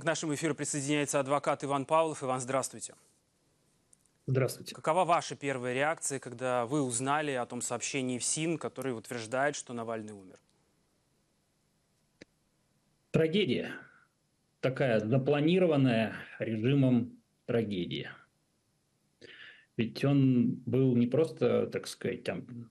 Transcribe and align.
К 0.00 0.04
нашему 0.04 0.34
эфиру 0.34 0.54
присоединяется 0.54 1.20
адвокат 1.20 1.62
Иван 1.62 1.84
Павлов. 1.84 2.22
Иван, 2.22 2.40
здравствуйте. 2.40 2.94
Здравствуйте. 4.26 4.74
Какова 4.74 5.04
ваша 5.04 5.36
первая 5.36 5.74
реакция, 5.74 6.18
когда 6.18 6.64
вы 6.64 6.80
узнали 6.80 7.32
о 7.32 7.44
том 7.44 7.60
сообщении 7.60 8.18
в 8.18 8.24
СИН, 8.24 8.56
который 8.56 8.96
утверждает, 8.96 9.56
что 9.56 9.74
Навальный 9.74 10.14
умер? 10.14 10.40
Трагедия. 13.10 13.72
Такая 14.60 15.00
запланированная 15.00 16.14
режимом 16.38 17.20
трагедия. 17.44 18.12
Ведь 19.76 20.02
он 20.02 20.62
был 20.64 20.96
не 20.96 21.08
просто, 21.08 21.66
так 21.66 21.86
сказать, 21.86 22.24
там 22.24 22.70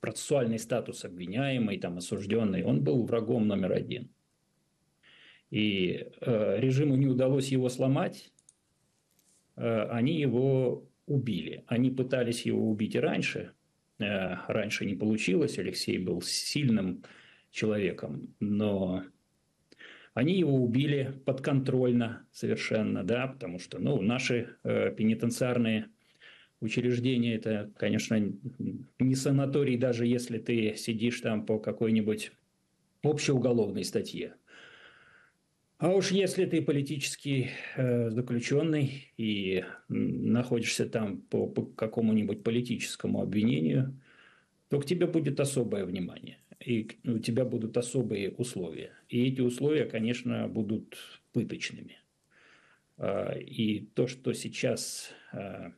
процессуальный 0.00 0.58
статус 0.58 1.04
обвиняемый, 1.04 1.78
там 1.78 1.98
осужденный, 1.98 2.64
он 2.64 2.82
был 2.82 3.04
врагом 3.04 3.46
номер 3.46 3.72
один. 3.72 4.10
И 5.50 6.08
э, 6.20 6.60
режиму 6.60 6.96
не 6.96 7.06
удалось 7.06 7.48
его 7.48 7.68
сломать, 7.68 8.32
э, 9.56 9.82
они 9.90 10.18
его 10.18 10.88
убили. 11.06 11.64
Они 11.66 11.90
пытались 11.90 12.42
его 12.42 12.68
убить 12.68 12.94
и 12.94 13.00
раньше, 13.00 13.52
э, 13.98 14.34
раньше 14.48 14.84
не 14.84 14.94
получилось, 14.94 15.58
Алексей 15.58 15.98
был 15.98 16.20
сильным 16.20 17.04
человеком, 17.50 18.34
но 18.40 19.04
они 20.14 20.34
его 20.34 20.56
убили 20.56 21.14
подконтрольно 21.26 22.26
совершенно, 22.32 23.04
да, 23.04 23.26
потому 23.26 23.58
что, 23.58 23.78
ну, 23.78 24.00
наши 24.00 24.56
э, 24.64 24.90
пенитенциарные 24.96 25.90
учреждения– 26.60 27.34
это, 27.36 27.70
конечно, 27.76 28.18
не 28.98 29.14
санаторий, 29.14 29.76
даже 29.76 30.06
если 30.06 30.38
ты 30.38 30.74
сидишь 30.76 31.20
там 31.20 31.44
по 31.44 31.58
какой-нибудь 31.58 32.32
общеуголовной 33.02 33.84
статье. 33.84 34.34
А 35.78 35.90
уж 35.90 36.10
если 36.10 36.46
ты 36.46 36.62
политический 36.62 37.50
э, 37.76 38.08
заключенный 38.10 39.12
и 39.18 39.62
находишься 39.88 40.86
там 40.86 41.18
по, 41.20 41.46
по 41.46 41.66
какому-нибудь 41.66 42.42
политическому 42.42 43.20
обвинению, 43.20 44.00
то 44.70 44.80
к 44.80 44.86
тебе 44.86 45.06
будет 45.06 45.38
особое 45.38 45.84
внимание, 45.84 46.38
и 46.64 46.88
у 47.04 47.18
тебя 47.18 47.44
будут 47.44 47.76
особые 47.76 48.30
условия. 48.30 48.92
И 49.10 49.28
эти 49.28 49.42
условия, 49.42 49.84
конечно, 49.84 50.48
будут 50.48 50.96
пыточными. 51.32 51.98
Э, 52.96 53.38
и 53.38 53.80
то, 53.94 54.06
что 54.06 54.32
сейчас 54.32 55.10
э, 55.34 55.72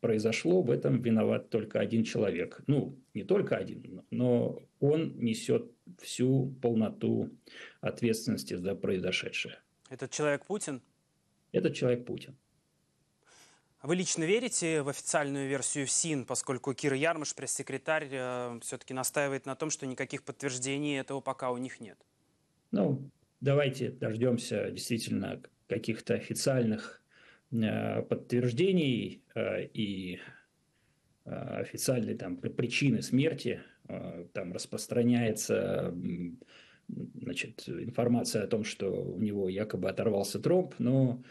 произошло, 0.00 0.62
в 0.62 0.70
этом 0.70 1.02
виноват 1.02 1.50
только 1.50 1.80
один 1.80 2.04
человек. 2.04 2.60
Ну, 2.68 2.96
не 3.14 3.24
только 3.24 3.56
один, 3.56 4.02
но 4.10 4.62
он 4.78 5.18
несет 5.18 5.72
всю 6.00 6.54
полноту 6.62 7.30
ответственности 7.80 8.54
за 8.54 8.74
произошедшее. 8.74 9.58
Этот 9.90 10.10
человек 10.10 10.46
Путин? 10.46 10.82
Этот 11.52 11.74
человек 11.74 12.04
Путин. 12.04 12.36
А 13.80 13.86
вы 13.86 13.96
лично 13.96 14.24
верите 14.24 14.82
в 14.82 14.88
официальную 14.88 15.48
версию 15.48 15.86
ФСИН, 15.86 16.24
поскольку 16.24 16.74
Кира 16.74 16.96
Ярмаш, 16.96 17.34
пресс-секретарь, 17.34 18.08
э, 18.10 18.58
все-таки 18.62 18.92
настаивает 18.92 19.46
на 19.46 19.54
том, 19.54 19.70
что 19.70 19.86
никаких 19.86 20.24
подтверждений 20.24 20.98
этого 20.98 21.20
пока 21.20 21.52
у 21.52 21.58
них 21.58 21.80
нет? 21.80 21.96
Ну, 22.72 23.08
давайте 23.40 23.90
дождемся 23.90 24.70
действительно 24.70 25.40
каких-то 25.68 26.14
официальных 26.14 26.98
Э, 27.50 28.02
подтверждений 28.02 29.22
э, 29.34 29.64
и 29.72 30.18
официальной 31.28 32.14
там 32.14 32.36
причины 32.36 33.02
смерти, 33.02 33.60
там 34.32 34.52
распространяется 34.52 35.94
значит, 36.88 37.68
информация 37.68 38.44
о 38.44 38.46
том, 38.46 38.64
что 38.64 38.90
у 38.90 39.20
него 39.20 39.48
якобы 39.48 39.90
оторвался 39.90 40.40
тромб, 40.40 40.74
но, 40.78 41.22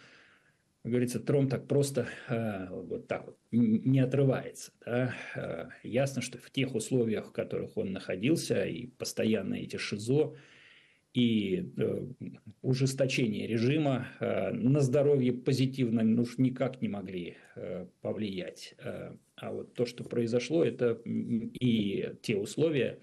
как 0.83 0.91
говорится, 0.91 1.19
тромб 1.19 1.49
так 1.49 1.67
просто 1.67 2.07
вот 2.69 3.07
так 3.07 3.25
вот 3.25 3.37
не 3.51 3.99
отрывается. 3.99 4.71
Да? 4.85 5.13
Ясно, 5.83 6.21
что 6.21 6.37
в 6.37 6.51
тех 6.51 6.75
условиях, 6.75 7.29
в 7.29 7.31
которых 7.31 7.75
он 7.77 7.91
находился, 7.91 8.65
и 8.65 8.87
постоянно 8.87 9.55
эти 9.55 9.77
ШИЗО, 9.77 10.35
и 11.17 11.73
э, 11.77 12.05
ужесточение 12.61 13.47
режима 13.47 14.07
э, 14.19 14.51
на 14.51 14.81
здоровье 14.81 15.33
позитивно 15.33 16.03
ну, 16.03 16.21
уж 16.21 16.37
никак 16.37 16.79
не 16.79 16.89
могли 16.89 17.37
э, 17.55 17.87
повлиять. 18.01 18.75
А 19.35 19.51
вот 19.51 19.73
то, 19.73 19.87
что 19.87 20.03
произошло, 20.03 20.63
это 20.63 21.01
и 21.05 22.13
те 22.21 22.37
условия, 22.37 22.99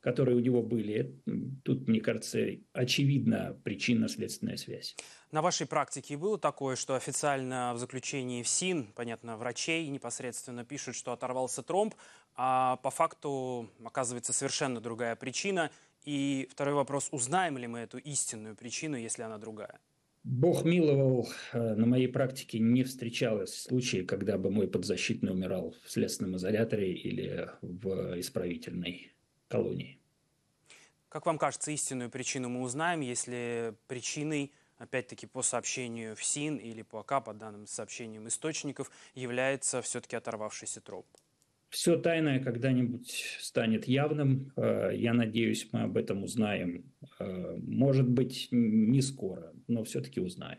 которые 0.00 0.36
у 0.36 0.40
него 0.40 0.62
были, 0.62 1.14
тут, 1.62 1.88
мне 1.88 2.00
кажется, 2.00 2.38
очевидна 2.74 3.58
причинно-следственная 3.64 4.56
связь. 4.56 4.94
На 5.32 5.40
вашей 5.40 5.66
практике 5.66 6.18
было 6.18 6.38
такое, 6.38 6.76
что 6.76 6.96
официально 6.96 7.72
в 7.72 7.78
заключении 7.78 8.42
в 8.42 8.48
СИН, 8.48 8.92
понятно, 8.94 9.38
врачей 9.38 9.88
непосредственно 9.88 10.66
пишут, 10.66 10.96
что 10.96 11.12
оторвался 11.12 11.62
тромб, 11.62 11.94
а 12.36 12.76
по 12.76 12.90
факту 12.90 13.70
оказывается 13.82 14.34
совершенно 14.34 14.82
другая 14.82 15.16
причина– 15.16 15.70
и 16.04 16.48
второй 16.50 16.74
вопрос, 16.74 17.08
узнаем 17.12 17.58
ли 17.58 17.66
мы 17.66 17.80
эту 17.80 17.98
истинную 17.98 18.56
причину, 18.56 18.96
если 18.96 19.22
она 19.22 19.38
другая? 19.38 19.80
Бог 20.22 20.64
миловал, 20.64 21.28
э, 21.52 21.74
на 21.74 21.86
моей 21.86 22.08
практике 22.08 22.58
не 22.58 22.84
встречалось 22.84 23.62
случаев, 23.62 24.06
когда 24.06 24.36
бы 24.36 24.50
мой 24.50 24.68
подзащитный 24.68 25.32
умирал 25.32 25.74
в 25.82 25.90
следственном 25.90 26.36
изоляторе 26.36 26.92
или 26.92 27.50
в 27.62 28.20
исправительной 28.20 29.12
колонии. 29.48 29.98
Как 31.08 31.26
вам 31.26 31.38
кажется, 31.38 31.70
истинную 31.70 32.10
причину 32.10 32.50
мы 32.50 32.60
узнаем, 32.60 33.00
если 33.00 33.74
причиной, 33.88 34.52
опять-таки 34.76 35.26
по 35.26 35.42
сообщению 35.42 36.14
в 36.14 36.22
СИН 36.22 36.56
или 36.58 36.82
по 36.82 37.00
АК, 37.00 37.24
по 37.24 37.32
данным 37.32 37.66
сообщениям 37.66 38.28
источников, 38.28 38.90
является 39.14 39.80
все-таки 39.80 40.16
оторвавшийся 40.16 40.82
троп? 40.82 41.06
Все 41.70 41.96
тайное 41.96 42.40
когда-нибудь 42.40 43.38
станет 43.38 43.86
явным. 43.86 44.52
Э, 44.56 44.90
я 44.92 45.14
надеюсь, 45.14 45.68
мы 45.72 45.82
об 45.82 45.96
этом 45.96 46.24
узнаем. 46.24 46.92
Э, 47.20 47.56
может 47.58 48.08
быть, 48.08 48.48
не 48.50 49.00
скоро, 49.00 49.52
но 49.68 49.84
все-таки 49.84 50.20
узнаем. 50.20 50.58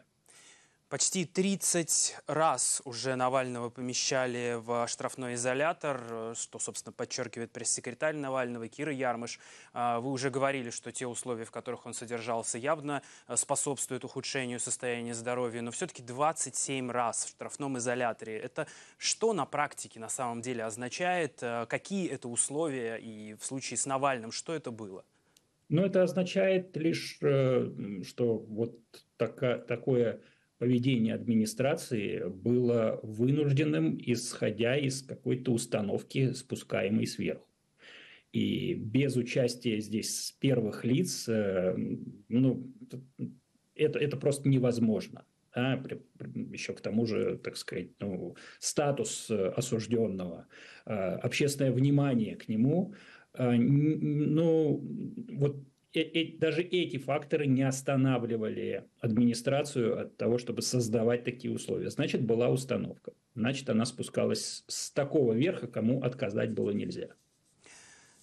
Почти 0.92 1.24
30 1.24 2.18
раз 2.28 2.82
уже 2.84 3.16
Навального 3.16 3.70
помещали 3.70 4.58
в 4.60 4.86
штрафной 4.90 5.36
изолятор, 5.36 6.36
что, 6.36 6.60
собственно, 6.60 6.92
подчеркивает 6.92 7.54
пресс-секретарь 7.54 8.18
Навального 8.18 8.68
Кира 8.68 8.92
Ярмыш. 8.92 9.40
А, 9.72 10.02
вы 10.02 10.12
уже 10.12 10.30
говорили, 10.30 10.70
что 10.70 10.92
те 10.92 11.08
условия, 11.08 11.46
в 11.46 11.52
которых 11.52 11.86
он 11.86 11.94
содержался, 11.94 12.58
явно 12.58 13.04
э, 13.30 13.38
способствуют 13.38 14.04
ухудшению 14.04 14.60
состояния 14.60 15.14
здоровья, 15.14 15.62
но 15.62 15.72
все-таки 15.72 16.04
27 16.04 16.92
раз 16.92 17.24
в 17.24 17.30
штрафном 17.30 17.78
изоляторе. 17.78 18.38
Это 18.38 18.68
что 18.98 19.32
на 19.32 19.46
практике 19.46 19.98
на 20.02 20.10
самом 20.10 20.42
деле 20.42 20.66
означает? 20.66 21.42
Э, 21.42 21.68
какие 21.70 22.10
это 22.10 22.28
условия 22.28 22.98
и 22.98 23.36
в 23.36 23.46
случае 23.46 23.78
с 23.78 23.86
Навальным, 23.86 24.34
что 24.34 24.54
это 24.54 24.72
было? 24.72 25.06
Ну, 25.70 25.86
это 25.86 26.04
означает 26.04 26.76
лишь, 26.76 27.18
э, 27.22 28.02
что 28.04 28.40
вот 28.40 28.78
такое 29.16 30.20
поведение 30.62 31.16
администрации 31.16 32.24
было 32.30 33.00
вынужденным, 33.02 33.98
исходя 34.00 34.78
из 34.78 35.02
какой-то 35.02 35.54
установки, 35.54 36.34
спускаемой 36.34 37.08
сверху. 37.08 37.48
И 38.32 38.76
без 38.76 39.16
участия 39.16 39.80
здесь 39.80 40.38
первых 40.40 40.86
лиц, 40.86 41.28
э, 41.28 41.76
ну, 42.30 42.72
это, 43.74 43.98
это 43.98 44.18
просто 44.18 44.48
невозможно. 44.48 45.26
А, 45.56 45.84
еще 46.54 46.74
к 46.74 46.82
тому 46.82 47.08
же, 47.08 47.40
так 47.44 47.58
сказать, 47.58 48.00
ну, 48.00 48.36
статус 48.60 49.32
осужденного, 49.32 50.46
э, 50.86 50.94
общественное 50.94 51.72
внимание 51.72 52.36
к 52.36 52.48
нему, 52.48 52.94
э, 53.34 53.52
ну, 53.56 54.80
вот 55.32 55.56
Э, 55.56 55.81
э, 56.00 56.38
даже 56.38 56.62
эти 56.62 56.98
факторы 56.98 57.48
не 57.48 57.64
останавливали 57.64 58.86
администрацию 59.00 60.00
от 60.00 60.18
того, 60.18 60.38
чтобы 60.38 60.62
создавать 60.62 61.24
такие 61.24 61.54
условия. 61.54 61.90
Значит, 61.90 62.22
была 62.22 62.50
установка. 62.50 63.14
Значит, 63.36 63.70
она 63.70 63.86
спускалась 63.86 64.64
с 64.68 64.92
такого 64.92 65.34
верха, 65.34 65.68
кому 65.68 66.02
отказать 66.04 66.52
было 66.52 66.72
нельзя. 66.72 67.10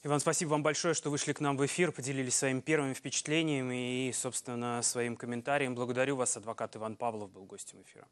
Иван, 0.05 0.21
спасибо 0.21 0.51
вам 0.51 0.63
большое, 0.63 0.95
что 0.95 1.11
вышли 1.11 1.33
к 1.33 1.41
нам 1.41 1.57
в 1.57 1.67
эфир, 1.67 1.91
поделились 1.91 2.37
своими 2.37 2.61
первыми 2.61 2.95
впечатлениями 2.95 4.09
и, 4.09 4.13
собственно, 4.13 4.81
своим 4.83 5.17
комментарием. 5.17 5.75
Благодарю 5.75 6.17
вас. 6.17 6.37
Адвокат 6.37 6.77
Иван 6.77 6.97
Павлов 6.97 7.33
был 7.33 7.45
гостем 7.45 7.83
эфира. 7.83 8.07